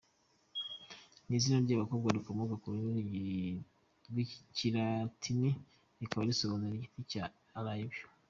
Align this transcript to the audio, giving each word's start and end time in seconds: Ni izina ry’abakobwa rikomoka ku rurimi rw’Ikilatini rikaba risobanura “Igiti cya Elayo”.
Ni 1.27 1.33
izina 1.37 1.57
ry’abakobwa 1.65 2.07
rikomoka 2.17 2.55
ku 2.61 2.67
rurimi 2.73 3.21
rw’Ikilatini 4.07 5.51
rikaba 5.99 6.27
risobanura 6.29 6.73
“Igiti 6.75 7.01
cya 7.11 7.25
Elayo”. 7.59 7.95